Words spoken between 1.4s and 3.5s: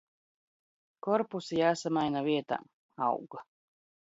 j?samaina viet?m- aug